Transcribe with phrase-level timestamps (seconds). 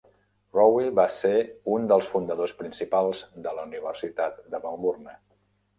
[0.55, 1.33] Rowe va ser
[1.75, 5.21] un dels fundadors principals de la Universitat de Melbourne.